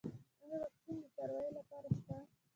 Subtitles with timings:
[0.43, 2.15] آیا واکسین د څارویو لپاره شته؟